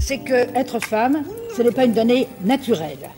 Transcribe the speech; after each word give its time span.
c'est 0.00 0.18
que 0.18 0.56
être 0.56 0.78
femme, 0.80 1.24
ce 1.56 1.62
n'est 1.62 1.72
pas 1.72 1.84
une 1.84 1.92
donnée 1.92 2.28
naturelle. 2.42 3.10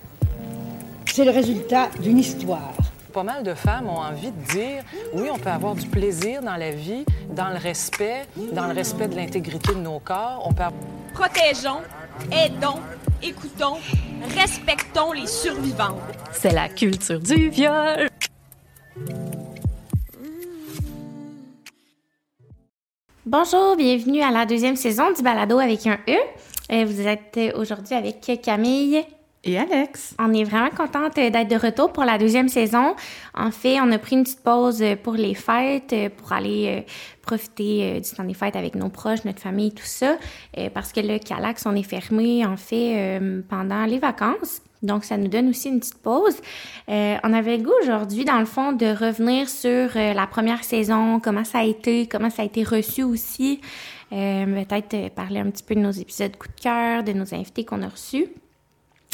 C'est 1.07 1.25
le 1.25 1.31
résultat 1.31 1.89
d'une 2.01 2.19
histoire. 2.19 2.75
Pas 3.13 3.23
mal 3.23 3.43
de 3.43 3.55
femmes 3.55 3.89
ont 3.89 3.99
envie 3.99 4.31
de 4.31 4.53
dire 4.53 4.83
oui, 5.15 5.29
on 5.33 5.39
peut 5.39 5.51
avoir 5.51 5.75
du 5.75 5.87
plaisir 5.89 6.43
dans 6.43 6.57
la 6.57 6.71
vie, 6.71 7.05
dans 7.31 7.49
le 7.49 7.57
respect, 7.57 8.27
dans 8.53 8.67
le 8.67 8.75
respect 8.75 9.09
de 9.09 9.17
l'intégrité 9.17 9.75
de 9.75 9.81
nos 9.81 9.99
corps. 9.99 10.43
On 10.45 10.53
peut 10.53 10.65
Protégeons, 11.15 11.83
aidons, 12.31 12.81
écoutons, 13.23 13.79
respectons 14.37 15.13
les 15.13 15.27
survivantes. 15.27 16.01
C'est 16.33 16.53
la 16.53 16.69
culture 16.69 17.19
du 17.19 17.49
viol. 17.49 18.09
Bonjour, 23.27 23.77
bienvenue 23.77 24.23
à 24.23 24.31
la 24.31 24.47
deuxième 24.47 24.77
saison 24.77 25.13
du 25.13 25.23
balado 25.23 25.59
avec 25.59 25.87
un 25.87 25.99
E. 26.09 26.17
Euh, 26.71 26.85
vous 26.85 27.07
êtes 27.07 27.39
aujourd'hui 27.57 27.95
avec 27.95 28.21
Camille 28.43 29.03
et 29.45 29.59
Alex. 29.59 30.15
On 30.19 30.35
est 30.35 30.45
vraiment 30.45 30.69
contente 30.69 31.17
d'être 31.17 31.49
de 31.49 31.57
retour 31.57 31.93
pour 31.93 32.05
la 32.05 32.19
deuxième 32.19 32.49
saison. 32.49 32.95
En 33.35 33.51
fait, 33.51 33.81
on 33.81 33.91
a 33.91 33.99
pris 33.99 34.17
une 34.17 34.25
petite 34.25 34.43
pause 34.43 34.85
pour 35.03 35.15
les 35.15 35.35
fêtes, 35.35 35.95
pour 36.19 36.33
aller 36.33 36.67
euh, 36.69 36.93
profiter 37.23 37.85
euh, 37.85 38.01
du 38.01 38.11
temps 38.11 38.25
des 38.25 38.35
fêtes 38.35 38.57
avec 38.57 38.75
nos 38.75 38.91
proches, 38.91 39.25
notre 39.25 39.41
famille, 39.41 39.73
tout 39.73 39.85
ça, 39.85 40.17
parce 40.75 40.93
que 40.93 41.01
le 41.01 41.19
Calax, 41.19 41.65
on 41.65 41.75
est 41.75 41.83
fermé, 41.83 42.45
en 42.45 42.57
fait, 42.57 43.21
pendant 43.49 43.85
les 43.85 43.99
vacances. 43.99 44.61
Donc, 44.83 45.05
ça 45.05 45.17
nous 45.17 45.29
donne 45.29 45.49
aussi 45.49 45.69
une 45.69 45.81
petite 45.81 46.01
pause. 46.03 46.37
on 46.89 47.33
avait 47.33 47.57
le 47.57 47.65
goût 47.65 47.73
aujourd'hui, 47.83 48.25
dans 48.25 48.39
le 48.39 48.45
fond, 48.45 48.73
de 48.73 48.87
revenir 48.87 49.49
sur 49.49 49.91
la 49.95 50.27
première 50.27 50.65
saison, 50.65 51.21
comment 51.21 51.45
ça 51.45 51.59
a 51.61 51.65
été, 51.65 52.07
comment 52.07 52.31
ça 52.31 52.43
a 52.43 52.45
été 52.45 52.63
reçu 52.63 53.03
aussi. 53.03 53.61
Euh, 54.13 54.65
peut-être 54.65 54.95
euh, 54.95 55.09
parler 55.11 55.41
un 55.41 55.51
petit 55.51 55.63
peu 55.63 55.75
de 55.75 55.81
nos 55.81 55.91
épisodes 55.91 56.37
coup 56.37 56.49
de 56.49 56.61
cœur, 56.61 57.03
de 57.05 57.13
nos 57.13 57.35
invités 57.35 57.65
qu'on 57.65 57.83
a 57.83 57.89
reçus. 57.89 58.27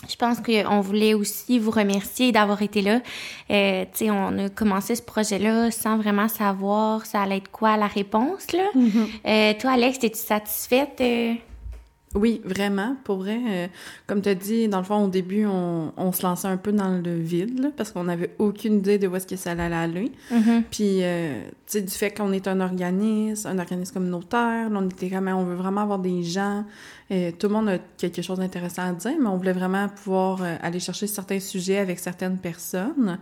Je 0.09 0.17
pense 0.17 0.39
qu'on 0.41 0.81
voulait 0.81 1.15
aussi 1.15 1.59
vous 1.59 1.71
remercier 1.71 2.33
d'avoir 2.33 2.63
été 2.63 2.83
là. 2.83 3.01
Euh, 3.51 3.85
tu 3.93 4.07
sais, 4.07 4.11
on 4.11 4.39
a 4.39 4.49
commencé 4.49 4.95
ce 4.95 5.03
projet-là 5.03 5.71
sans 5.71 5.97
vraiment 5.97 6.29
savoir 6.29 7.07
ça 7.07 7.23
allait 7.23 7.39
être 7.39 7.51
quoi 7.51 7.77
la 7.77 7.87
réponse, 7.87 8.53
là. 8.53 8.65
Mm-hmm. 8.77 9.07
euh, 9.27 9.55
toi, 9.59 9.71
Alex, 9.73 9.99
es-tu 10.03 10.19
satisfaite? 10.19 11.01
Euh? 11.01 11.35
Oui, 12.15 12.41
vraiment, 12.45 12.97
pour 13.05 13.17
vrai. 13.17 13.41
Euh, 13.49 13.67
comme 14.07 14.23
tu 14.23 14.29
as 14.29 14.35
dit, 14.35 14.69
dans 14.69 14.79
le 14.79 14.85
fond, 14.85 15.05
au 15.05 15.09
début, 15.09 15.47
on, 15.47 15.93
on 15.97 16.13
se 16.13 16.23
lançait 16.23 16.49
un 16.49 16.57
peu 16.57 16.73
dans 16.73 16.91
le 16.91 17.15
vide, 17.15 17.59
là, 17.61 17.69
parce 17.77 17.91
qu'on 17.91 18.05
n'avait 18.05 18.31
aucune 18.39 18.77
idée 18.77 18.99
de 18.99 19.09
où 19.09 19.17
est-ce 19.17 19.27
que 19.27 19.37
ça 19.37 19.53
allait 19.53 19.75
aller. 19.75 20.13
Mm-hmm. 20.33 20.63
Puis, 20.71 21.01
euh, 21.03 21.43
tu 21.67 21.79
sais, 21.79 21.83
du 21.83 21.93
fait 21.93 22.13
qu'on 22.13 22.33
est 22.33 22.47
un 22.47 22.61
organisme, 22.61 23.49
un 23.49 23.59
organisme 23.59 23.95
communautaire, 23.95 24.71
là, 24.71 24.81
on 24.81 24.89
était 24.89 25.11
quand 25.11 25.21
même, 25.21 25.37
on 25.37 25.45
veut 25.45 25.57
vraiment 25.57 25.81
avoir 25.81 25.99
des 25.99 26.23
gens 26.23 26.65
tout 27.09 27.49
le 27.49 27.53
monde 27.53 27.69
a 27.69 27.79
quelque 27.99 28.23
chose 28.23 28.39
d'intéressant 28.39 28.89
à 28.89 28.93
dire, 28.93 29.13
mais 29.21 29.29
on 29.29 29.37
voulait 29.37 29.53
vraiment 29.53 29.89
pouvoir 29.89 30.43
euh, 30.43 30.57
aller 30.63 30.81
chercher 30.81 31.07
certains 31.07 31.39
sujets 31.39 31.79
avec 31.79 31.99
certaines 31.99 32.39
personnes. 32.39 33.19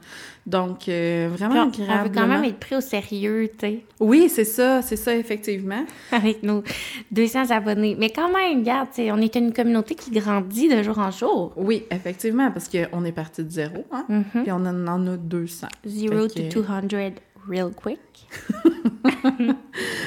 Donc, 0.47 0.89
euh, 0.89 1.29
vraiment 1.33 1.69
Puis 1.69 1.83
on, 1.89 2.03
veut 2.05 2.11
quand 2.11 2.27
même 2.27 2.45
être 2.45 2.59
pris 2.59 2.77
au 2.77 2.81
sérieux, 2.81 3.51
tu 3.59 3.67
sais. 3.67 3.85
Oui, 3.99 4.29
c'est 4.29 4.45
ça, 4.45 4.83
c'est 4.83 4.97
ça, 4.97 5.15
effectivement. 5.17 5.85
avec 6.13 6.43
nos 6.43 6.63
200 7.11 7.51
abonnés. 7.51 7.97
Mais 7.99 8.11
quand 8.11 8.33
même, 8.33 8.63
regarde, 8.83 9.19
on 9.19 9.23
est 9.23 9.35
une 9.37 9.53
communauté 9.53 9.95
qui 9.95 10.11
grandit 10.11 10.69
de 10.69 10.83
jour 10.83 10.99
en 10.99 11.11
jour. 11.11 11.53
Oui, 11.57 11.85
effectivement, 11.91 12.51
parce 12.51 12.69
qu'on 12.69 13.05
est 13.05 13.13
parti 13.13 13.45
de 13.45 13.51
zéro, 13.51 13.85
hein, 13.91 14.05
mm-hmm. 14.09 14.43
puis 14.43 14.53
on 14.53 14.67
en, 14.67 15.07
a 15.07 15.17
200. 15.17 15.69
Zero 15.87 16.29
to 16.29 16.43
200 16.43 16.89
real 17.49 17.73
quick. 17.73 18.01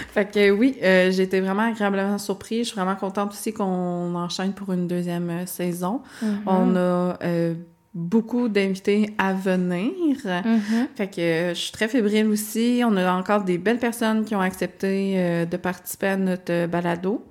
fait 0.09 0.31
que 0.31 0.51
oui, 0.51 0.77
euh, 0.81 1.11
j'ai 1.11 1.23
été 1.23 1.39
vraiment 1.41 1.63
agréablement 1.63 2.17
surprise. 2.17 2.59
Je 2.59 2.71
suis 2.71 2.75
vraiment 2.75 2.95
contente 2.95 3.31
aussi 3.31 3.53
qu'on 3.53 4.15
enchaîne 4.15 4.53
pour 4.53 4.71
une 4.71 4.87
deuxième 4.87 5.29
euh, 5.29 5.45
saison. 5.45 6.01
Mm-hmm. 6.23 6.27
On 6.45 6.75
a 6.75 7.17
euh, 7.23 7.53
beaucoup 7.93 8.47
d'invités 8.47 9.13
à 9.17 9.33
venir. 9.33 9.91
Mm-hmm. 10.23 10.87
Fait 10.95 11.07
que 11.07 11.49
je 11.49 11.59
suis 11.59 11.71
très 11.71 11.87
fébrile 11.87 12.27
aussi. 12.27 12.81
On 12.85 12.95
a 12.97 13.11
encore 13.13 13.43
des 13.43 13.57
belles 13.57 13.79
personnes 13.79 14.25
qui 14.25 14.35
ont 14.35 14.41
accepté 14.41 15.45
de 15.45 15.57
participer 15.57 16.07
à 16.07 16.17
notre 16.17 16.67
balado. 16.67 17.23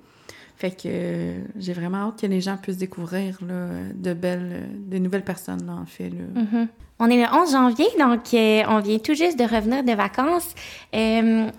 Fait 0.57 0.71
que 0.71 1.33
j'ai 1.57 1.73
vraiment 1.73 2.07
hâte 2.07 2.21
que 2.21 2.27
les 2.27 2.41
gens 2.41 2.57
puissent 2.57 2.77
découvrir 2.77 3.37
là, 3.45 3.67
de 3.93 4.13
belles, 4.13 4.69
des 4.73 4.99
nouvelles 4.99 5.25
personnes, 5.25 5.65
là, 5.65 5.73
en 5.73 5.85
fait. 5.85 6.09
Là. 6.09 6.41
Mm-hmm. 6.41 6.67
On 6.99 7.09
est 7.09 7.17
le 7.17 7.33
11 7.33 7.51
janvier, 7.51 7.87
donc 7.99 8.33
euh, 8.33 8.63
on 8.69 8.79
vient 8.79 8.99
tout 8.99 9.15
juste 9.15 9.37
de 9.37 9.43
revenir 9.43 9.83
de 9.83 9.91
vacances. 9.91 10.55
Euh, 10.93 11.49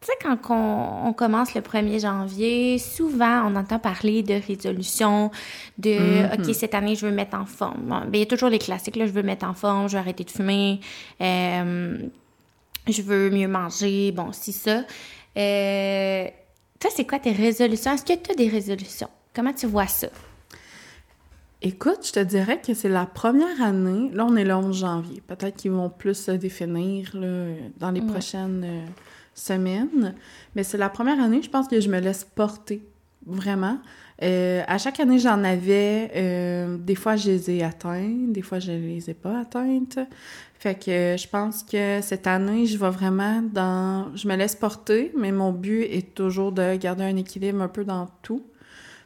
tu 0.00 0.06
sais, 0.06 0.12
quand 0.22 0.38
on, 0.48 1.12
commence 1.12 1.54
le 1.54 1.60
1er 1.60 2.00
janvier, 2.00 2.78
souvent 2.78 3.50
on 3.50 3.56
entend 3.56 3.78
parler 3.78 4.22
de 4.22 4.34
résolution, 4.46 5.30
de 5.76 5.90
mm-hmm. 5.90 6.48
OK, 6.48 6.54
cette 6.54 6.74
année 6.74 6.94
je 6.94 7.04
veux 7.04 7.10
me 7.10 7.16
mettre 7.16 7.36
en 7.36 7.46
forme. 7.46 7.88
Ben, 7.88 8.14
il 8.14 8.20
y 8.20 8.22
a 8.22 8.26
toujours 8.26 8.48
les 8.48 8.60
classiques, 8.60 8.96
là, 8.96 9.06
je 9.06 9.10
veux 9.10 9.22
me 9.22 9.26
mettre 9.26 9.44
en 9.44 9.54
forme, 9.54 9.88
je 9.88 9.94
veux 9.94 9.98
arrêter 9.98 10.24
de 10.24 10.30
fumer, 10.30 10.80
euh, 11.20 11.98
je 12.88 13.02
veux 13.02 13.28
mieux 13.28 13.48
manger, 13.48 14.12
bon, 14.12 14.32
si 14.32 14.52
ça. 14.52 14.84
Euh, 15.36 16.26
toi, 16.80 16.90
c'est 16.94 17.06
quoi 17.06 17.18
tes 17.18 17.32
résolutions? 17.32 17.92
Est-ce 17.92 18.04
que 18.04 18.18
tu 18.18 18.32
as 18.32 18.34
des 18.34 18.48
résolutions? 18.48 19.08
Comment 19.34 19.52
tu 19.52 19.66
vois 19.66 19.86
ça? 19.86 20.08
Écoute, 21.62 22.06
je 22.06 22.12
te 22.12 22.20
dirais 22.20 22.58
que 22.58 22.72
c'est 22.72 22.88
la 22.88 23.04
première 23.04 23.62
année. 23.62 24.10
Là, 24.14 24.24
on 24.24 24.34
est 24.34 24.46
le 24.46 24.54
11 24.54 24.78
janvier. 24.78 25.22
Peut-être 25.26 25.56
qu'ils 25.56 25.72
vont 25.72 25.90
plus 25.90 26.14
se 26.14 26.30
définir 26.30 27.10
là, 27.14 27.52
dans 27.76 27.90
les 27.90 28.00
prochaines 28.00 28.64
euh, 28.64 28.86
semaines. 29.34 30.14
Mais 30.56 30.62
c'est 30.62 30.78
la 30.78 30.88
première 30.88 31.20
année, 31.20 31.42
je 31.42 31.50
pense 31.50 31.68
que 31.68 31.78
je 31.78 31.90
me 31.90 32.00
laisse 32.00 32.24
porter. 32.24 32.82
Vraiment. 33.26 33.78
Euh, 34.22 34.62
à 34.66 34.78
chaque 34.78 35.00
année, 35.00 35.18
j'en 35.18 35.42
avais. 35.44 36.10
Euh, 36.14 36.76
des 36.76 36.94
fois, 36.94 37.16
je 37.16 37.30
les 37.30 37.50
ai 37.50 37.62
atteintes. 37.62 38.32
Des 38.32 38.42
fois, 38.42 38.58
je 38.58 38.72
les 38.72 39.10
ai 39.10 39.14
pas 39.14 39.40
atteintes. 39.40 39.98
Fait 40.58 40.74
que 40.74 41.16
je 41.18 41.26
pense 41.26 41.62
que 41.62 42.00
cette 42.02 42.26
année, 42.26 42.66
je 42.66 42.76
vais 42.76 42.90
vraiment 42.90 43.40
dans... 43.40 44.14
Je 44.14 44.28
me 44.28 44.36
laisse 44.36 44.54
porter, 44.54 45.10
mais 45.16 45.32
mon 45.32 45.52
but 45.52 45.84
est 45.84 46.14
toujours 46.14 46.52
de 46.52 46.76
garder 46.76 47.04
un 47.04 47.16
équilibre 47.16 47.62
un 47.62 47.68
peu 47.68 47.82
dans 47.84 48.08
tout. 48.20 48.44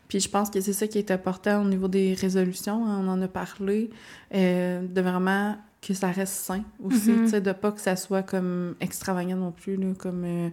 Puis 0.09 0.19
je 0.21 0.29
pense 0.29 0.51
que 0.51 0.61
c'est 0.61 0.73
ça 0.73 0.89
qui 0.89 0.99
est 0.99 1.11
important 1.11 1.63
au 1.63 1.65
niveau 1.65 1.89
des 1.89 2.15
résolutions, 2.15 2.85
hein, 2.85 3.03
on 3.05 3.09
en 3.09 3.23
a 3.23 3.29
parlé, 3.29 3.91
euh, 4.35 4.87
de 4.87 5.01
vraiment 5.01 5.57
que 5.87 5.95
ça 5.95 6.11
reste 6.11 6.35
sain 6.35 6.63
aussi, 6.83 7.11
mm-hmm. 7.11 7.25
tu 7.25 7.29
sais, 7.29 7.41
de 7.41 7.53
pas 7.53 7.73
que 7.73 7.81
ça 7.81 7.97
soit 7.97 8.23
comme 8.23 8.75
extravagant 8.81 9.37
non 9.37 9.53
plus, 9.53 9.77
là, 9.77 9.89
comme, 9.99 10.25
euh, 10.25 10.49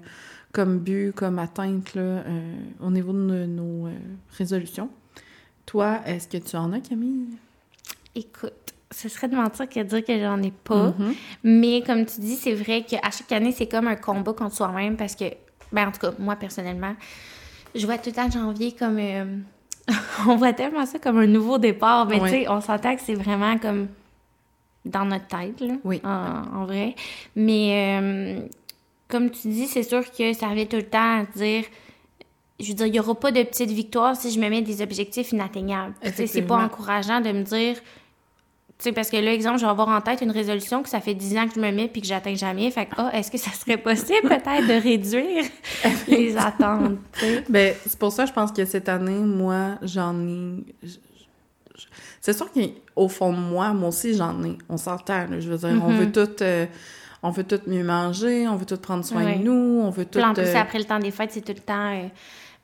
comme 0.51 0.79
but, 0.79 1.13
comme 1.13 1.39
atteinte, 1.39 1.93
là, 1.95 2.01
euh, 2.01 2.55
au 2.81 2.91
niveau 2.91 3.13
de 3.13 3.45
nos, 3.45 3.89
résolutions. 4.37 4.89
Toi, 5.65 5.99
est-ce 6.05 6.27
que 6.27 6.37
tu 6.37 6.55
en 6.55 6.73
as, 6.73 6.79
Camille? 6.81 7.27
Écoute, 8.15 8.53
ce 8.91 9.07
serait 9.07 9.29
de 9.29 9.35
mentir 9.35 9.69
que 9.69 9.79
de 9.79 9.83
dire 9.83 10.03
que 10.03 10.19
j'en 10.19 10.41
ai 10.41 10.51
pas. 10.51 10.89
Mm-hmm. 10.89 11.15
Mais 11.43 11.81
comme 11.85 12.05
tu 12.05 12.19
dis, 12.19 12.35
c'est 12.35 12.53
vrai 12.53 12.83
qu'à 12.83 13.09
chaque 13.11 13.31
année, 13.31 13.53
c'est 13.53 13.67
comme 13.67 13.87
un 13.87 13.95
combat 13.95 14.33
contre 14.33 14.55
soi-même 14.55 14.97
parce 14.97 15.15
que, 15.15 15.25
ben 15.71 15.87
en 15.87 15.91
tout 15.91 15.99
cas, 15.99 16.11
moi 16.19 16.35
personnellement, 16.35 16.95
je 17.73 17.85
vois 17.85 17.97
tout 17.97 18.09
le 18.09 18.15
temps 18.15 18.29
janvier 18.29 18.73
comme. 18.73 18.97
Euh, 18.99 19.37
on 20.27 20.35
voit 20.35 20.53
tellement 20.53 20.85
ça 20.85 20.99
comme 20.99 21.17
un 21.17 21.27
nouveau 21.27 21.57
départ, 21.57 22.05
mais 22.05 22.19
tu 22.19 22.29
sais, 22.29 22.49
on 22.49 22.61
s'entend 22.61 22.95
que 22.95 23.01
c'est 23.01 23.15
vraiment 23.15 23.57
comme 23.57 23.87
dans 24.85 25.05
notre 25.05 25.27
tête, 25.27 25.59
là, 25.61 25.75
oui. 25.83 26.01
en, 26.03 26.65
vrai. 26.65 26.95
Mais 27.35 27.99
euh, 28.01 28.39
comme 29.07 29.29
tu 29.29 29.47
dis, 29.49 29.67
c'est 29.67 29.83
sûr 29.83 30.03
que 30.11 30.33
ça 30.33 30.47
revient 30.47 30.67
tout 30.67 30.77
le 30.77 30.83
temps 30.83 31.21
à 31.21 31.25
dire. 31.35 31.63
Je 32.59 32.67
veux 32.67 32.73
dire, 32.75 32.85
il 32.85 32.91
n'y 32.91 32.99
aura 32.99 33.15
pas 33.15 33.31
de 33.31 33.41
petite 33.41 33.71
victoire 33.71 34.15
si 34.15 34.31
je 34.31 34.39
me 34.39 34.47
mets 34.47 34.61
des 34.61 34.83
objectifs 34.83 35.31
inatteignables. 35.31 35.95
C'est 36.13 36.43
pas 36.43 36.57
encourageant 36.57 37.19
de 37.19 37.31
me 37.31 37.41
dire 37.41 37.77
sais, 38.81 38.91
parce 38.91 39.09
que 39.09 39.17
là, 39.17 39.33
exemple, 39.33 39.59
je 39.59 39.65
vais 39.65 39.71
avoir 39.71 39.89
en 39.89 40.01
tête 40.01 40.21
une 40.21 40.31
résolution 40.31 40.83
que 40.83 40.89
ça 40.89 40.99
fait 40.99 41.13
10 41.13 41.37
ans 41.37 41.47
que 41.47 41.55
je 41.55 41.59
me 41.59 41.71
mets 41.71 41.87
puis 41.87 42.01
que 42.01 42.07
j'atteins 42.07 42.35
jamais. 42.35 42.69
Fait 42.71 42.85
que, 42.85 42.95
ah, 42.97 43.11
est-ce 43.13 43.31
que 43.31 43.37
ça 43.37 43.51
serait 43.51 43.77
possible 43.77 44.21
peut-être 44.23 44.67
de 44.67 44.81
réduire 44.81 45.45
les 46.07 46.37
attentes? 46.37 46.97
Ben, 47.49 47.75
c'est 47.85 47.99
pour 47.99 48.11
ça, 48.11 48.25
je 48.25 48.33
pense 48.33 48.51
que 48.51 48.65
cette 48.65 48.89
année, 48.89 49.19
moi, 49.19 49.77
j'en 49.81 50.15
ai. 50.27 50.63
C'est 52.19 52.33
sûr 52.33 52.49
qu'au 52.51 53.07
fond 53.07 53.33
de 53.33 53.37
moi, 53.37 53.73
moi 53.73 53.89
aussi, 53.89 54.15
j'en 54.15 54.43
ai. 54.43 54.57
On 54.69 54.77
s'entend, 54.77 55.27
je 55.39 55.49
veux 55.49 55.57
dire, 55.57 55.81
on 55.83 55.89
veut 55.89 56.11
tout. 56.11 56.41
Euh, 56.41 56.65
on 57.23 57.29
veut 57.29 57.43
tout 57.43 57.59
mieux 57.67 57.83
manger, 57.83 58.47
on 58.47 58.55
veut 58.55 58.65
tout 58.65 58.77
prendre 58.77 59.05
soin 59.05 59.23
de 59.23 59.43
nous, 59.43 59.81
on 59.83 59.89
veut 59.89 60.05
tout... 60.05 60.19
en 60.19 60.33
plus, 60.33 60.43
euh, 60.43 60.55
après 60.55 60.79
le 60.79 60.85
temps 60.85 60.99
des 60.99 61.11
fêtes, 61.11 61.31
c'est 61.33 61.41
tout 61.41 61.53
le 61.53 61.59
temps... 61.59 61.93
Euh, 61.93 62.07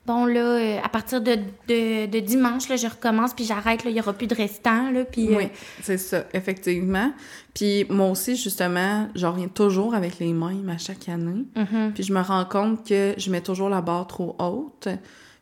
bon, 0.06 0.25
là, 0.25 0.80
à 0.84 0.90
partir 0.90 1.22
de, 1.22 1.36
de, 1.68 2.19
dimanche, 2.19 2.68
là, 2.69 2.75
je 2.75 2.88
recommence, 2.88 3.34
puis 3.34 3.46
j'arrête, 3.46 3.84
là, 3.84 3.92
il 3.92 3.94
n'y 3.94 4.00
aura 4.00 4.14
plus 4.14 4.28
de 4.28 4.34
restant, 4.34 4.90
là, 4.90 5.04
puis... 5.06 5.28
Oui, 5.28 5.46
euh, 5.46 5.48
c'est 5.81 5.98
ça, 5.98 6.24
effectivement. 6.34 7.12
Puis 7.54 7.86
moi 7.90 8.10
aussi, 8.10 8.36
justement, 8.36 9.08
je 9.16 9.28
reviens 9.28 9.48
toujours 9.48 9.94
avec 9.94 10.18
les 10.20 10.34
mêmes 10.34 10.70
à 10.70 10.78
chaque 10.78 11.08
année. 11.10 11.46
Mm-hmm. 11.56 11.92
Puis 11.94 12.04
je 12.04 12.13
me 12.13 12.22
rends 12.22 12.46
compte 12.46 12.88
que 12.88 13.13
je 13.18 13.30
mets 13.30 13.42
toujours 13.42 13.70
la 13.70 13.81
barre 13.81 14.08
trop 14.08 14.36
haute. 14.40 14.88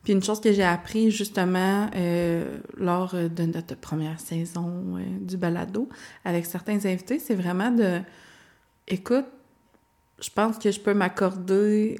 Puis 0.05 0.13
une 0.13 0.23
chose 0.23 0.39
que 0.39 0.53
j'ai 0.53 0.63
appris, 0.63 1.11
justement, 1.11 1.89
euh, 1.95 2.59
lors 2.77 3.13
de 3.13 3.43
notre 3.43 3.75
première 3.75 4.21
saison 4.21 4.97
du 5.19 5.35
balado, 5.35 5.89
avec 6.23 6.45
certains 6.45 6.85
invités, 6.85 7.19
c'est 7.19 7.35
vraiment 7.35 7.71
de... 7.71 7.99
Écoute, 8.87 9.25
je 10.21 10.29
pense 10.29 10.57
que 10.57 10.71
je 10.71 10.79
peux 10.79 10.93
m'accorder 10.93 11.97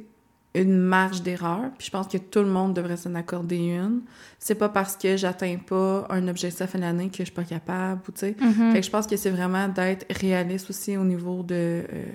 une 0.56 0.78
marge 0.78 1.22
d'erreur, 1.22 1.72
puis 1.78 1.88
je 1.88 1.92
pense 1.92 2.08
que 2.08 2.18
tout 2.18 2.40
le 2.40 2.48
monde 2.48 2.74
devrait 2.74 2.96
s'en 2.96 3.14
accorder 3.16 3.58
une. 3.58 4.02
C'est 4.40 4.56
pas 4.56 4.70
parce 4.70 4.96
que 4.96 5.18
j'atteins 5.18 5.58
pas 5.58 6.08
un 6.10 6.28
objectif 6.30 6.74
à 6.74 6.78
l'année 6.78 7.10
que 7.10 7.18
je 7.18 7.24
suis 7.24 7.34
pas 7.34 7.44
capable, 7.44 8.02
ou 8.08 8.12
tu 8.12 8.20
sais. 8.20 8.36
Mhm. 8.40 8.72
Fait 8.72 8.80
que 8.80 8.86
je 8.86 8.90
pense 8.90 9.06
que 9.06 9.18
c'est 9.18 9.30
vraiment 9.30 9.68
d'être 9.68 10.06
réaliste 10.18 10.70
aussi 10.70 10.96
au 10.96 11.04
niveau 11.04 11.44
de 11.44 11.84
euh, 11.92 12.06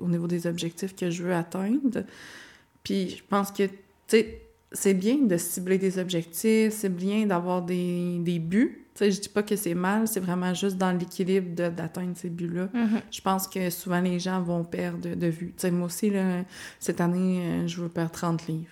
au 0.00 0.08
niveau 0.08 0.26
des 0.26 0.46
objectifs 0.46 0.96
que 0.96 1.10
je 1.10 1.22
veux 1.22 1.34
atteindre. 1.34 2.04
Puis 2.82 3.10
je 3.10 3.22
pense 3.28 3.52
que 3.52 3.64
tu 3.64 3.72
sais 4.06 4.40
c'est 4.74 4.94
bien 4.94 5.18
de 5.18 5.36
cibler 5.36 5.78
des 5.78 5.98
objectifs, 5.98 6.72
c'est 6.72 6.94
bien 6.94 7.26
d'avoir 7.26 7.62
des, 7.62 8.18
des 8.20 8.38
buts. 8.38 8.86
Tu 8.94 8.98
sais, 8.98 9.10
je 9.10 9.20
dis 9.20 9.28
pas 9.28 9.42
que 9.42 9.56
c'est 9.56 9.74
mal, 9.74 10.06
c'est 10.06 10.20
vraiment 10.20 10.52
juste 10.52 10.76
dans 10.76 10.92
l'équilibre 10.92 11.54
de- 11.54 11.68
d'atteindre 11.70 12.12
ces 12.14 12.28
buts-là. 12.28 12.68
Mhm. 12.74 13.00
Je 13.10 13.20
pense 13.22 13.48
que 13.48 13.70
souvent 13.70 14.00
les 14.00 14.18
gens 14.18 14.42
vont 14.42 14.64
perdre 14.64 15.14
de, 15.14 15.26
vue. 15.28 15.54
Tu 15.56 15.62
sais, 15.62 15.70
moi 15.70 15.86
aussi, 15.86 16.10
là, 16.10 16.44
cette 16.78 17.00
année, 17.00 17.42
euh, 17.42 17.66
je 17.66 17.80
veux 17.80 17.88
perdre 17.88 18.10
30 18.10 18.46
livres. 18.46 18.68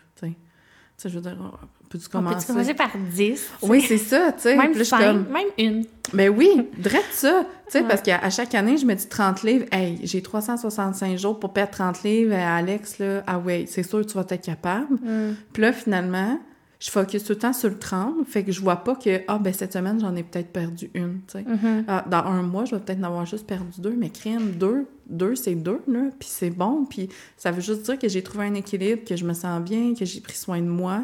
Je 1.09 1.09
veux 1.09 1.23
dire, 1.23 1.37
oh, 1.41 1.57
peux-tu 1.91 2.09
commencer? 2.09 2.47
peut 2.47 2.53
commencer? 2.55 2.75
par 2.75 2.91
10? 2.97 3.51
Oui, 3.63 3.85
c'est 3.87 3.99
ça, 3.99 4.33
tu 4.33 4.43
sais. 4.43 4.57
Même 4.57 4.71
Puis 4.71 4.79
là, 4.79 4.85
je 4.85 4.85
suis 4.85 4.97
5, 4.97 5.01
comme, 5.05 5.27
même 5.33 5.47
une. 5.59 5.85
ben 6.15 6.31
oui, 6.31 6.49
drette 6.79 7.05
ça. 7.13 7.45
Tu 7.67 7.73
sais, 7.73 7.81
Ouais. 7.83 7.89
parce 7.89 8.01
qu'à 8.01 8.17
à 8.19 8.31
chaque 8.31 8.55
année, 8.55 8.79
je 8.79 8.87
me 8.87 8.95
dis 8.95 9.07
30 9.09 9.43
livres. 9.43 9.67
Hey, 9.71 9.99
j'ai 10.05 10.23
365 10.23 11.19
jours 11.19 11.39
pour 11.39 11.53
perdre 11.53 11.73
30 11.73 12.03
livres. 12.05 12.33
Euh, 12.33 12.59
Alex, 12.59 12.99
là, 12.99 13.23
ah 13.27 13.39
ouais, 13.39 13.65
c'est 13.69 13.83
sûr 13.83 14.01
que 14.01 14.07
tu 14.07 14.15
vas 14.15 14.25
être 14.27 14.41
capable. 14.45 14.95
Mm. 14.95 15.35
Puis 15.53 15.63
là, 15.63 15.73
finalement, 15.73 16.39
je 16.79 16.91
focus 16.91 17.25
tout 17.25 17.33
le 17.35 17.39
temps 17.39 17.53
sur 17.53 17.69
le 17.69 17.79
30. 17.79 18.25
Fait 18.27 18.43
que 18.43 18.53
je 18.53 18.61
vois 18.63 18.77
pas 18.77 18.95
que, 18.95 19.21
ah, 19.29 19.39
ben 19.39 19.53
cette 19.53 19.73
semaine, 19.75 20.01
j'en 20.01 20.17
ai 20.17 20.23
peut-être 20.23 20.51
perdu 20.53 20.91
une, 20.95 21.21
tu 21.27 21.33
sais. 21.39 21.43
Mhm. 21.47 21.85
Ah, 21.89 22.05
dans 22.09 22.25
un 22.25 22.41
mois, 22.43 22.65
je 22.65 22.75
vais 22.75 22.81
peut-être 22.81 23.01
en 23.01 23.05
avoir 23.09 23.27
juste 23.27 23.47
perdu 23.47 23.81
deux, 23.81 23.95
mais 23.99 24.09
crème, 24.09 24.53
deux, 24.53 24.87
deux, 25.07 25.35
c'est 25.35 25.55
deux, 25.57 25.81
là, 25.87 26.05
puis 26.19 26.29
c'est 26.31 26.49
bon, 26.49 26.87
puis 26.89 27.11
ça 27.37 27.51
veut 27.51 27.61
juste 27.61 27.83
dire 27.83 27.99
que 27.99 28.09
j'ai 28.09 28.23
trouvé 28.23 28.47
un 28.47 28.55
équilibre, 28.55 29.03
que 29.07 29.15
je 29.15 29.27
me 29.27 29.35
sens 29.35 29.61
bien, 29.61 29.93
que 29.95 30.07
j'ai 30.07 30.21
pris 30.23 30.37
soin 30.37 30.59
de 30.59 30.69
moi, 30.69 31.03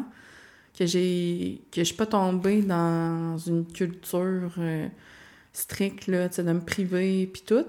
que 0.77 0.85
j'ai 0.85 1.61
que 1.71 1.81
je 1.81 1.85
suis 1.85 1.95
pas 1.95 2.05
tombée 2.05 2.61
dans 2.61 3.37
une 3.37 3.65
culture 3.65 4.53
euh, 4.59 4.87
stricte, 5.53 6.07
là, 6.07 6.27
de 6.27 6.43
me 6.43 6.59
priver, 6.59 7.27
puis 7.27 7.41
tout. 7.45 7.65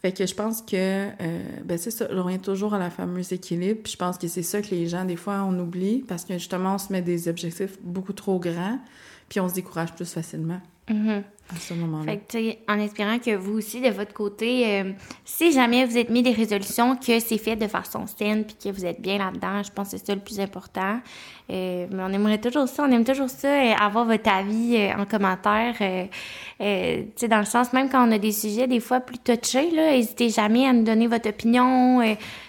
Fait 0.00 0.12
que 0.12 0.26
je 0.26 0.34
pense 0.34 0.62
que, 0.62 0.74
euh, 0.74 1.42
ben 1.64 1.78
c'est 1.78 1.92
ça, 1.92 2.08
je 2.10 2.16
reviens 2.16 2.38
toujours 2.38 2.74
à 2.74 2.78
la 2.78 2.90
fameuse 2.90 3.32
équilibre, 3.32 3.82
je 3.86 3.96
pense 3.96 4.18
que 4.18 4.26
c'est 4.26 4.42
ça 4.42 4.60
que 4.60 4.70
les 4.70 4.88
gens, 4.88 5.04
des 5.04 5.16
fois, 5.16 5.44
on 5.44 5.56
oublie, 5.60 6.00
parce 6.08 6.24
que 6.24 6.34
justement, 6.34 6.74
on 6.74 6.78
se 6.78 6.92
met 6.92 7.02
des 7.02 7.28
objectifs 7.28 7.78
beaucoup 7.82 8.12
trop 8.12 8.40
grands, 8.40 8.80
puis 9.28 9.38
on 9.38 9.48
se 9.48 9.54
décourage 9.54 9.92
plus 9.94 10.10
facilement 10.10 10.60
Mhm. 10.90 11.22
à 11.54 11.56
ce 11.58 11.74
moment-là. 11.74 12.12
Fait 12.12 12.18
que, 12.18 12.22
tu 12.28 12.38
sais, 12.50 12.58
en 12.68 12.78
espérant 12.78 13.18
que 13.18 13.34
vous 13.36 13.58
aussi, 13.58 13.80
de 13.80 13.90
votre 13.90 14.12
côté, 14.14 14.80
euh, 14.80 14.92
si 15.24 15.52
jamais 15.52 15.84
vous 15.84 15.96
êtes 15.98 16.08
mis 16.08 16.22
des 16.22 16.32
résolutions, 16.32 16.96
que 16.96 17.20
c'est 17.20 17.36
fait 17.38 17.56
de 17.56 17.66
façon 17.68 18.06
saine, 18.06 18.44
puis 18.44 18.56
que 18.62 18.68
vous 18.74 18.84
êtes 18.86 19.00
bien 19.00 19.18
là-dedans, 19.18 19.62
je 19.62 19.70
pense 19.70 19.90
que 19.90 19.98
c'est 19.98 20.06
ça 20.06 20.14
le 20.14 20.20
plus 20.20 20.40
important. 20.40 20.98
Euh, 21.50 21.86
mais 21.90 22.02
on 22.02 22.08
aimerait 22.08 22.40
toujours 22.40 22.68
ça, 22.68 22.84
on 22.88 22.90
aime 22.90 23.04
toujours 23.04 23.28
ça, 23.28 23.48
euh, 23.48 23.74
avoir 23.78 24.06
votre 24.06 24.28
avis 24.30 24.78
en 24.98 25.04
commentaire. 25.04 25.74
tu 25.78 27.06
sais, 27.16 27.28
dans 27.28 27.38
le 27.40 27.44
sens, 27.44 27.72
même 27.72 27.90
quand 27.90 28.08
on 28.08 28.12
a 28.12 28.18
des 28.18 28.32
sujets 28.32 28.66
des 28.66 28.80
fois 28.80 29.00
plus 29.00 29.18
touchés, 29.18 29.70
là, 29.70 29.92
n'hésitez 29.92 30.30
jamais 30.30 30.66
à 30.66 30.72
nous 30.72 30.84
donner 30.84 31.06
votre 31.06 31.28
opinion. 31.28 32.00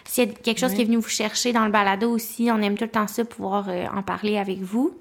S'il 0.06 0.30
y 0.30 0.32
a 0.32 0.34
quelque 0.34 0.60
chose 0.60 0.70
Oui. 0.72 0.76
qui 0.78 0.82
est 0.82 0.86
venu 0.86 0.98
vous 0.98 1.10
chercher 1.10 1.52
dans 1.52 1.66
le 1.66 1.72
balado 1.72 2.10
aussi, 2.10 2.50
on 2.52 2.60
aime 2.62 2.78
tout 2.78 2.86
le 2.86 2.90
temps 2.92 3.08
ça, 3.08 3.26
pouvoir 3.26 3.68
en 3.94 4.02
parler 4.02 4.38
avec 4.38 4.60
vous. 4.60 4.98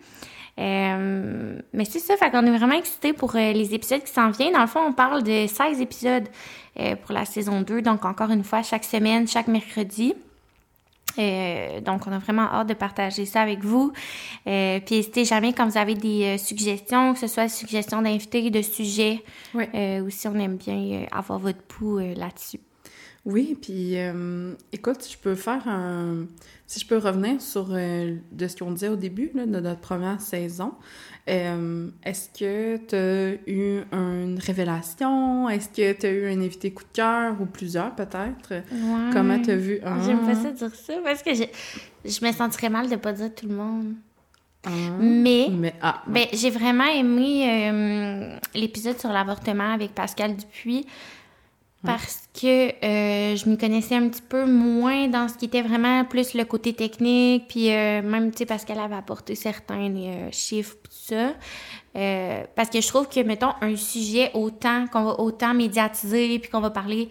Euh, 0.58 1.58
mais 1.72 1.84
c'est 1.84 1.99
ça, 1.99 2.16
fait 2.16 2.31
qu'on 2.31 2.44
est 2.44 2.56
vraiment 2.56 2.75
excités 2.75 3.12
pour 3.12 3.34
euh, 3.37 3.52
les 3.52 3.75
épisodes 3.75 4.02
qui 4.02 4.12
s'en 4.12 4.31
viennent. 4.31 4.52
Dans 4.52 4.60
le 4.60 4.66
fond, 4.66 4.81
on 4.87 4.93
parle 4.93 5.22
de 5.22 5.46
16 5.46 5.81
épisodes 5.81 6.28
euh, 6.78 6.96
pour 6.96 7.14
la 7.14 7.25
saison 7.25 7.62
2. 7.62 7.82
Donc, 7.82 8.04
encore 8.04 8.31
une 8.31 8.44
fois, 8.44 8.62
chaque 8.62 8.84
semaine, 8.84 9.26
chaque 9.26 9.49
mercredi. 9.49 10.14
Donc, 11.84 12.06
on 12.06 12.12
a 12.12 12.19
vraiment 12.19 12.50
hâte 12.50 12.69
de 12.69 12.75
partager 12.75 13.26
ça 13.26 13.43
avec 13.43 13.62
vous. 13.62 13.93
Puis, 14.46 14.82
n'hésitez 14.90 15.26
jamais 15.26 15.52
quand 15.52 15.69
vous 15.69 15.76
avez 15.76 15.94
des 15.94 16.38
suggestions, 16.38 17.12
que 17.12 17.19
ce 17.19 17.26
soit 17.26 17.43
des 17.43 17.49
suggestions 17.50 18.00
d'invités, 18.00 18.49
de 18.49 18.62
sujets. 18.62 19.22
Euh, 19.54 20.06
aussi, 20.06 20.26
on 20.28 20.38
aime 20.38 20.56
bien 20.56 21.04
avoir 21.12 21.38
votre 21.38 21.60
pouls 21.60 21.99
là-dessus. 21.99 22.60
Oui, 23.25 23.57
puis 23.61 23.95
écoute, 23.97 24.59
écoute, 24.73 25.09
je 25.11 25.17
peux 25.17 25.35
faire 25.35 25.67
un... 25.69 26.27
Si 26.67 26.81
je 26.81 26.87
peux 26.87 26.97
revenir 26.97 27.41
sur 27.41 27.69
euh, 27.71 28.17
de 28.33 28.49
ce 28.49 28.57
qu'on 28.57 28.71
disait 28.71 28.89
au 28.89 28.97
début 28.97 29.31
là, 29.35 29.45
de 29.45 29.61
notre 29.61 29.81
première 29.81 30.23
saison, 30.23 30.73
euh, 31.29 31.89
est-ce 32.03 32.31
que 32.31 32.79
tu 32.79 32.97
as 32.97 33.35
eu 33.47 33.83
une 33.93 34.39
révélation? 34.39 35.51
Est-ce 35.51 35.69
que 35.69 35.93
tu 35.93 36.07
as 36.07 36.11
eu 36.11 36.27
un 36.33 36.41
invité 36.41 36.73
coup 36.73 36.85
de 36.85 36.97
cœur 36.97 37.39
ou 37.41 37.45
plusieurs 37.45 37.95
peut-être? 37.95 38.51
Ouais. 38.53 39.11
Comment 39.13 39.39
tu 39.39 39.51
as 39.51 39.57
vu 39.57 39.81
un? 39.85 40.03
J'aime 40.03 40.21
pas 40.21 40.35
ça 40.35 40.51
dire 40.51 40.75
ça 40.75 40.95
parce 41.05 41.23
que 41.23 41.35
je, 41.35 41.45
je 42.07 42.25
me 42.25 42.33
sentirais 42.33 42.71
mal 42.71 42.89
de 42.89 42.97
pas 42.97 43.13
dire 43.13 43.35
tout 43.35 43.47
le 43.47 43.55
monde. 43.55 43.95
Mais 45.01 45.49
Mais, 45.51 45.75
ah, 45.83 46.03
Ben, 46.07 46.27
j'ai 46.33 46.51
vraiment 46.51 46.87
aimé 46.87 47.71
euh, 47.71 48.39
l'épisode 48.55 48.99
sur 48.99 49.11
l'avortement 49.11 49.73
avec 49.73 49.95
Pascal 49.95 50.37
Dupuis 50.37 50.87
parce 51.84 52.29
que 52.40 52.69
euh, 52.84 53.37
je 53.37 53.49
m'y 53.49 53.58
connaissais 53.58 53.96
un 53.96 54.08
petit 54.08 54.23
peu 54.23 54.44
moins 54.46 55.08
dans 55.08 55.29
ce 55.29 55.34
qui 55.37 55.46
était 55.46 55.62
vraiment 55.62 56.05
plus 56.05 56.34
le 56.34 56.44
côté 56.44 56.73
technique, 56.73 57.49
puis 57.49 57.70
euh, 57.73 58.02
même, 58.02 58.31
tu 58.31 58.38
sais, 58.38 58.46
parce 58.46 58.64
qu'elle 58.64 58.79
avait 58.79 58.94
apporté 58.94 59.34
certains 59.34 59.93
euh, 59.94 60.29
chiffres, 60.31 60.76
tout 60.82 60.90
ça. 60.93 61.32
Euh, 61.96 62.44
parce 62.55 62.70
que 62.70 62.81
je 62.81 62.87
trouve 62.88 63.08
que, 63.08 63.20
mettons, 63.20 63.52
un 63.61 63.76
sujet 63.76 64.31
autant, 64.34 64.87
qu'on 64.87 65.05
va 65.05 65.20
autant 65.20 65.55
médiatiser, 65.55 66.38
puis 66.38 66.50
qu'on 66.50 66.61
va 66.61 66.70
parler, 66.70 67.08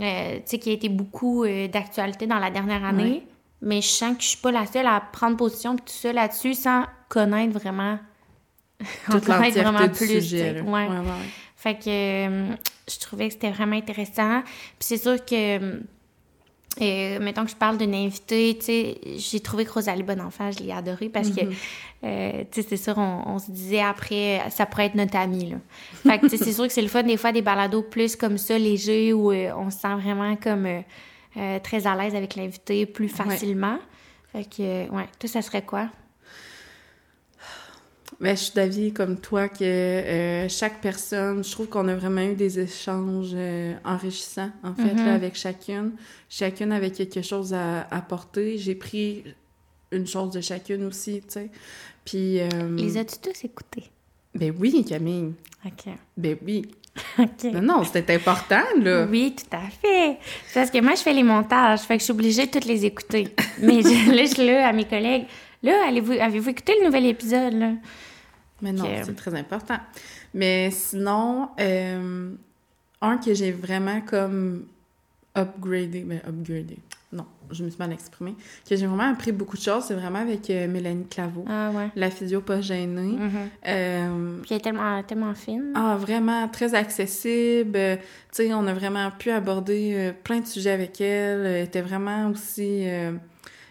euh, 0.00 0.36
tu 0.36 0.42
sais, 0.46 0.58
qui 0.58 0.70
a 0.70 0.72
été 0.72 0.88
beaucoup 0.88 1.44
euh, 1.44 1.68
d'actualité 1.68 2.26
dans 2.26 2.38
la 2.38 2.50
dernière 2.50 2.84
année, 2.84 3.22
mais 3.60 3.80
je 3.82 3.88
sens 3.88 4.16
que 4.16 4.22
je 4.22 4.28
suis 4.28 4.38
pas 4.38 4.50
la 4.50 4.66
seule 4.66 4.86
à 4.86 5.00
prendre 5.00 5.36
position, 5.36 5.76
puis 5.76 5.84
tout 5.86 5.92
ça 5.92 6.12
là-dessus, 6.12 6.54
sans 6.54 6.84
connaître 7.08 7.52
vraiment 7.58 7.98
toute 9.10 9.24
connaître 9.24 9.62
l'entièreté 9.62 10.06
du 10.06 10.22
sujet. 10.22 10.52
là. 10.54 10.62
Ouais. 10.62 10.70
Ouais, 10.70 10.88
ouais, 10.88 10.96
ouais. 10.98 11.26
Fait 11.66 11.74
que 11.74 11.88
euh, 11.88 12.54
je 12.88 12.98
trouvais 13.00 13.26
que 13.26 13.32
c'était 13.32 13.50
vraiment 13.50 13.74
intéressant. 13.74 14.42
Puis 14.44 14.86
c'est 14.86 14.98
sûr 14.98 15.24
que, 15.24 15.58
euh, 16.80 17.18
mettons 17.20 17.44
que 17.44 17.50
je 17.50 17.56
parle 17.56 17.76
d'une 17.76 17.92
invitée, 17.92 18.56
tu 18.56 18.66
sais, 18.66 19.00
j'ai 19.16 19.40
trouvé 19.40 19.64
que 19.64 19.72
Rosalie 19.72 20.04
Bonenfant, 20.04 20.52
je 20.52 20.62
l'ai 20.62 20.70
adorée 20.70 21.08
parce 21.08 21.30
que, 21.30 21.40
euh, 22.04 22.44
tu 22.52 22.62
sais, 22.62 22.68
c'est 22.68 22.76
sûr, 22.76 22.96
on, 22.98 23.22
on 23.26 23.40
se 23.40 23.50
disait 23.50 23.80
après, 23.80 24.42
ça 24.50 24.64
pourrait 24.64 24.86
être 24.86 24.94
notre 24.94 25.16
amie, 25.16 25.50
là. 25.50 25.56
Fait 26.04 26.20
que, 26.20 26.28
tu 26.28 26.36
sais, 26.36 26.44
c'est 26.44 26.52
sûr 26.52 26.68
que 26.68 26.72
c'est 26.72 26.82
le 26.82 26.88
fun, 26.88 27.02
des 27.02 27.16
fois, 27.16 27.32
des 27.32 27.42
balados 27.42 27.82
plus 27.82 28.14
comme 28.14 28.38
ça, 28.38 28.56
légers, 28.56 29.12
où 29.12 29.32
euh, 29.32 29.50
on 29.56 29.68
se 29.70 29.78
sent 29.80 29.94
vraiment 29.96 30.36
comme 30.36 30.66
euh, 30.66 30.82
euh, 31.36 31.58
très 31.58 31.88
à 31.88 31.96
l'aise 31.96 32.14
avec 32.14 32.36
l'invité 32.36 32.86
plus 32.86 33.08
facilement. 33.08 33.78
Fait 34.32 34.44
que, 34.44 34.62
euh, 34.62 34.86
ouais, 34.90 35.08
toi, 35.18 35.28
ça 35.28 35.42
serait 35.42 35.62
quoi? 35.62 35.88
Je 38.20 38.34
suis 38.34 38.52
d'avis 38.54 38.92
comme 38.92 39.18
toi 39.18 39.48
que 39.48 39.62
euh, 39.62 40.48
chaque 40.48 40.80
personne, 40.80 41.44
je 41.44 41.50
trouve 41.50 41.68
qu'on 41.68 41.86
a 41.88 41.94
vraiment 41.94 42.22
eu 42.22 42.34
des 42.34 42.58
échanges 42.58 43.32
euh, 43.34 43.74
enrichissants, 43.84 44.50
en 44.62 44.74
fait, 44.74 44.94
là, 44.94 45.14
avec 45.14 45.36
chacune. 45.36 45.92
Chacune 46.30 46.72
avait 46.72 46.90
quelque 46.90 47.20
chose 47.20 47.52
à 47.52 47.86
apporter. 47.90 48.56
J'ai 48.56 48.74
pris 48.74 49.22
une 49.92 50.06
chose 50.06 50.30
de 50.30 50.40
chacune 50.40 50.84
aussi, 50.84 51.20
tu 51.20 51.24
sais. 51.28 51.50
Puis, 52.04 52.40
euh, 52.40 52.48
Les 52.76 52.96
as-tu 52.96 53.18
tous 53.18 53.44
écoutés? 53.44 53.90
ben 54.34 54.54
oui, 54.58 54.84
Camille. 54.86 55.32
OK. 55.64 55.92
Ben 56.16 56.36
oui. 56.44 56.62
OK. 57.18 57.44
Non, 57.52 57.62
non, 57.62 57.84
c'était 57.84 58.14
important, 58.14 58.62
là. 58.78 59.06
Oui, 59.10 59.34
tout 59.36 59.56
à 59.56 59.68
fait. 59.68 60.18
Parce 60.54 60.70
que 60.70 60.80
moi, 60.80 60.94
je 60.94 61.02
fais 61.02 61.12
les 61.12 61.22
montages, 61.22 61.80
fait 61.80 61.96
que 61.96 62.00
je 62.00 62.04
suis 62.04 62.12
obligée 62.12 62.46
de 62.46 62.50
toutes 62.50 62.64
les 62.64 62.84
écouter. 62.84 63.28
Mais 63.60 63.82
je, 63.82 64.10
là, 64.14 64.24
je 64.24 64.34
suis 64.34 64.46
là 64.46 64.68
à 64.68 64.72
mes 64.72 64.84
collègues. 64.84 65.26
Là, 65.62 65.86
avez-vous 65.86 66.48
écouté 66.48 66.74
le 66.80 66.86
nouvel 66.86 67.06
épisode, 67.06 67.54
là? 67.54 67.72
Mais 68.62 68.72
non, 68.72 68.84
c'est 69.04 69.14
très 69.16 69.34
important. 69.34 69.78
Mais 70.34 70.70
sinon, 70.70 71.50
euh, 71.60 72.30
un 73.02 73.18
que 73.18 73.34
j'ai 73.34 73.52
vraiment 73.52 74.00
comme 74.00 74.64
upgradé, 75.36 76.04
mais 76.06 76.22
upgradé, 76.26 76.78
non, 77.12 77.26
je 77.50 77.62
me 77.64 77.68
suis 77.70 77.78
mal 77.78 77.92
exprimée, 77.92 78.34
que 78.68 78.74
j'ai 78.74 78.86
vraiment 78.86 79.10
appris 79.12 79.30
beaucoup 79.32 79.56
de 79.56 79.62
choses, 79.62 79.84
c'est 79.84 79.94
vraiment 79.94 80.20
avec 80.20 80.48
euh, 80.50 80.66
Mélanie 80.68 81.06
Claveau, 81.06 81.44
Ah 81.48 81.70
ouais. 81.74 81.90
la 81.94 82.10
physio 82.10 82.40
pas 82.40 82.60
gênée. 82.62 83.16
Mhm. 83.18 83.30
Euh, 83.68 84.38
Puis 84.40 84.48
elle 84.52 84.56
est 84.56 84.60
tellement, 84.60 85.02
tellement 85.02 85.34
fine. 85.34 85.72
ah, 85.74 85.96
vraiment 86.00 86.48
très 86.48 86.74
accessible. 86.74 87.76
Euh, 87.76 87.96
Tu 88.32 88.44
sais, 88.46 88.54
on 88.54 88.66
a 88.66 88.72
vraiment 88.74 89.10
pu 89.10 89.30
aborder 89.30 90.12
plein 90.24 90.40
de 90.40 90.46
sujets 90.46 90.70
avec 90.72 91.00
elle. 91.00 91.46
Elle 91.46 91.64
était 91.64 91.82
vraiment 91.82 92.30
aussi 92.30 92.86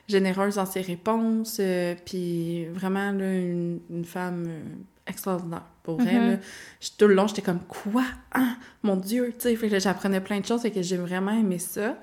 généreuse 0.08 0.56
dans 0.56 0.66
ses 0.66 0.82
réponses. 0.82 1.58
euh, 1.60 1.96
puis 2.06 2.66
vraiment, 2.68 3.12
là, 3.12 3.34
une, 3.34 3.80
une 3.90 4.06
femme 4.06 4.46
euh, 4.48 4.62
extraordinaire. 5.08 5.64
Pour 5.84 5.98
vrai, 6.02 6.14
Mhm. 6.16 6.32
là. 6.32 6.38
Tout 6.98 7.08
le 7.08 7.14
long, 7.14 7.28
j'étais 7.28 7.42
comme, 7.44 7.60
quoi? 7.62 8.04
Ah, 8.32 8.56
mon 8.82 8.96
Dieu! 8.96 9.34
Tu 9.40 9.56
sais, 9.56 9.80
j'apprenais 9.80 10.20
plein 10.22 10.40
de 10.40 10.46
choses 10.46 10.66
et 10.66 10.72
que 10.72 10.82
j'ai 10.82 10.98
vraiment 10.98 11.32
aimé 11.32 11.60
ça. 11.60 12.00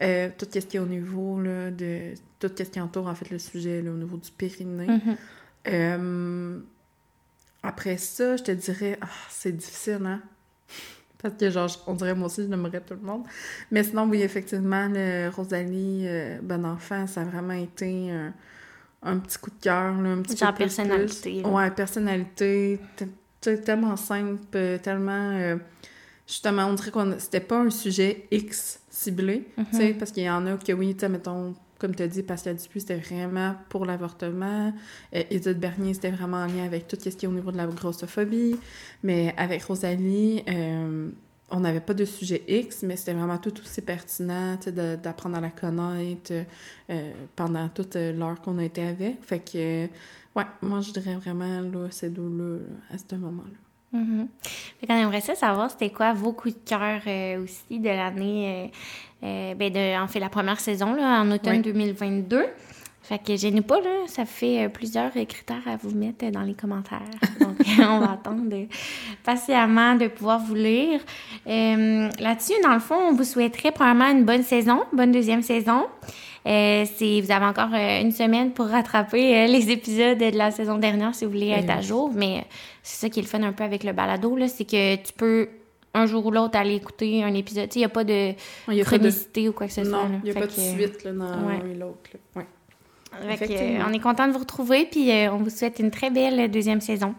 Euh, 0.00 0.30
tout 0.38 0.46
ce 0.52 0.58
qui 0.60 0.76
est 0.76 0.80
au 0.80 0.86
niveau, 0.86 1.40
là, 1.40 1.70
de... 1.70 2.14
Tout 2.38 2.50
ce 2.56 2.62
qui 2.64 2.80
entoure, 2.80 3.06
en 3.08 3.14
fait, 3.14 3.28
le 3.30 3.38
sujet, 3.38 3.82
là, 3.82 3.90
au 3.90 3.94
niveau 3.96 4.16
du 4.16 4.30
périnée. 4.30 4.86
Mhm. 4.86 5.16
Euh, 5.68 6.58
après 7.62 7.96
ça, 7.96 8.36
je 8.36 8.42
te 8.44 8.52
dirais, 8.52 8.98
ah, 9.02 9.06
c'est 9.28 9.52
difficile, 9.56 10.00
hein? 10.06 10.22
Parce 11.28 11.38
que, 11.40 11.50
genre, 11.50 11.68
on 11.86 11.94
dirait 11.94 12.14
moi 12.14 12.26
aussi, 12.26 12.42
je 12.42 12.48
nommerais 12.48 12.80
tout 12.80 12.94
le 12.94 13.00
monde. 13.00 13.22
Mais 13.70 13.82
sinon, 13.82 14.08
oui, 14.08 14.22
effectivement, 14.22 14.88
le 14.92 15.28
Rosalie, 15.30 16.04
euh, 16.06 16.38
Bon 16.42 16.64
Enfant, 16.64 17.06
ça 17.06 17.22
a 17.22 17.24
vraiment 17.24 17.54
été 17.54 18.10
un, 18.10 18.32
un 19.02 19.18
petit 19.18 19.38
coup 19.38 19.50
de 19.50 19.60
cœur, 19.62 19.94
un 19.94 20.22
petit 20.22 20.36
Genre 20.36 20.50
peu 20.50 20.54
plus, 20.56 20.64
personnalité, 20.64 21.42
plus. 21.42 21.50
Ouais, 21.50 21.70
personnalité. 21.70 22.80
tellement 23.40 23.96
simple, 23.96 24.40
tellement... 24.82 25.30
euh, 25.32 25.56
justement, 26.26 26.66
on 26.66 26.74
dirait 26.74 26.90
que 26.90 27.18
c'était 27.18 27.40
pas 27.40 27.58
un 27.60 27.70
sujet 27.70 28.26
X 28.30 28.80
ciblé, 28.90 29.48
Mhm. 29.56 29.66
tu 29.70 29.76
sais, 29.76 29.94
parce 29.98 30.10
qu'il 30.10 30.24
y 30.24 30.30
en 30.30 30.46
a 30.46 30.56
que, 30.56 30.72
oui, 30.72 30.94
tu 30.94 31.00
sais, 31.00 31.08
mettons, 31.08 31.54
comme 31.78 31.94
tu 31.94 32.02
as 32.02 32.08
dit, 32.08 32.22
Pascal 32.22 32.56
Dupuis, 32.56 32.80
c'était 32.80 32.96
vraiment 32.96 33.54
pour 33.68 33.84
l'avortement. 33.84 34.72
Euh, 35.14 35.22
Edith 35.30 35.58
Bernier, 35.58 35.94
c'était 35.94 36.10
vraiment 36.10 36.38
en 36.38 36.46
lien 36.46 36.64
avec 36.64 36.88
tout 36.88 36.96
ce 36.98 37.10
qui 37.10 37.26
est 37.26 37.28
au 37.28 37.32
niveau 37.32 37.52
de 37.52 37.56
la 37.56 37.66
grossophobie. 37.66 38.56
Mais 39.02 39.34
avec 39.36 39.62
Rosalie, 39.64 40.42
euh, 40.48 41.10
on 41.50 41.60
n'avait 41.60 41.80
pas 41.80 41.94
de 41.94 42.04
sujet 42.04 42.42
X, 42.48 42.82
mais 42.82 42.96
c'était 42.96 43.12
vraiment 43.12 43.38
tout 43.38 43.52
aussi 43.60 43.82
pertinent, 43.82 44.58
d'apprendre 45.02 45.36
à 45.36 45.40
la 45.40 45.50
connaître 45.50 46.32
euh, 46.90 47.12
pendant 47.36 47.68
toute 47.68 47.96
l'heure 47.96 48.40
qu'on 48.40 48.58
a 48.58 48.64
été 48.64 48.82
avec. 48.82 49.22
Fait 49.22 49.40
que, 49.40 49.86
ouais, 50.34 50.46
moi, 50.62 50.80
je 50.80 50.92
dirais 50.92 51.14
vraiment, 51.16 51.60
là, 51.60 51.88
ces 51.90 52.08
deux-là, 52.08 52.58
là, 52.58 52.94
à 52.94 52.98
ce 52.98 53.14
moment-là. 53.16 53.58
Mhm. 53.92 54.28
Fait 54.80 54.86
qu'on 54.86 54.94
aimerait 54.94 55.20
savoir 55.20 55.70
c'était 55.70 55.90
quoi 55.90 56.12
vos 56.12 56.32
coups 56.32 56.54
de 56.54 56.68
cœur 56.68 57.00
euh, 57.06 57.42
aussi 57.42 57.78
de 57.78 57.88
l'année, 57.88 58.72
euh, 59.26 59.54
ben 59.54 59.72
de, 59.72 60.02
en 60.02 60.06
fait 60.08 60.20
la 60.20 60.28
première 60.28 60.60
saison 60.60 60.94
là, 60.94 61.20
en 61.20 61.30
automne 61.30 61.56
Oui. 61.56 61.72
2022. 61.72 62.44
Fait 63.02 63.20
que 63.24 63.36
gênez 63.36 63.60
pas 63.60 63.80
là, 63.80 64.06
ça 64.08 64.24
fait 64.24 64.64
euh, 64.64 64.68
plusieurs 64.68 65.12
euh, 65.16 65.24
critères 65.24 65.62
à 65.66 65.76
vous 65.76 65.96
mettre 65.96 66.24
euh, 66.24 66.30
dans 66.32 66.42
les 66.42 66.54
commentaires. 66.54 66.98
Donc 67.40 67.56
on 67.78 68.00
va 68.00 68.12
attendre 68.12 68.42
patiemment 69.22 69.94
de 69.94 70.08
pouvoir 70.08 70.40
vous 70.40 70.56
lire. 70.56 71.00
Euh, 71.46 72.08
Là-dessus, 72.18 72.54
dans 72.64 72.74
le 72.74 72.80
fond, 72.80 72.96
on 72.96 73.12
vous 73.12 73.22
souhaiterait 73.22 73.70
probablement 73.70 74.10
une 74.10 74.24
bonne 74.24 74.42
saison, 74.42 74.82
bonne 74.92 75.12
deuxième 75.12 75.42
saison. 75.42 75.86
Euh, 76.46 76.84
c'est, 76.96 77.20
vous 77.20 77.30
avez 77.30 77.44
encore 77.44 77.70
euh, 77.74 78.00
une 78.00 78.12
semaine 78.12 78.52
pour 78.52 78.66
rattraper 78.66 79.36
euh, 79.36 79.46
les 79.52 79.70
épisodes 79.70 80.18
de 80.18 80.36
la 80.36 80.50
saison 80.50 80.78
dernière 80.78 81.14
si 81.14 81.24
vous 81.24 81.30
voulez 81.30 81.50
être 81.50 81.70
à 81.70 81.80
jour. 81.80 82.10
Mais 82.12 82.44
c'est 82.82 83.00
ça 83.06 83.08
qui 83.08 83.20
est 83.20 83.22
le 83.22 83.28
fun 83.28 83.42
un 83.44 83.52
peu 83.52 83.62
avec 83.62 83.84
le 83.84 83.92
balado, 83.92 84.36
là, 84.36 84.48
c'est 84.48 84.64
que 84.64 84.96
tu 84.96 85.12
peux 85.12 85.48
un 85.96 86.06
jour 86.06 86.26
ou 86.26 86.30
l'autre 86.30 86.58
aller 86.58 86.74
écouter 86.74 87.24
un 87.24 87.34
épisode. 87.34 87.74
Il 87.74 87.78
n'y 87.78 87.84
a 87.84 87.88
pas 87.88 88.04
de 88.04 88.34
chronicité 88.82 89.48
ou 89.48 89.52
quoi 89.52 89.66
que 89.66 89.72
ce 89.72 89.84
soit. 89.84 89.92
Non, 89.92 90.20
il 90.24 90.30
n'y 90.30 90.36
a 90.36 90.40
pas 90.40 90.46
de 90.46 90.52
suite 90.52 91.04
là, 91.04 91.12
dans 91.12 91.46
ouais. 91.46 91.58
l'un 91.58 91.70
et 91.70 91.74
l'autre. 91.74 92.10
Ouais. 92.34 92.46
on 93.86 93.92
est 93.92 94.00
content 94.00 94.28
de 94.28 94.32
vous 94.32 94.40
retrouver, 94.40 94.86
puis 94.90 95.10
euh, 95.10 95.32
on 95.32 95.38
vous 95.38 95.50
souhaite 95.50 95.78
une 95.78 95.90
très 95.90 96.10
belle 96.10 96.50
deuxième 96.50 96.80
saison. 96.80 97.14